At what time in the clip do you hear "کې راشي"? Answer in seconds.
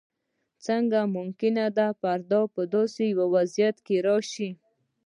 3.85-4.49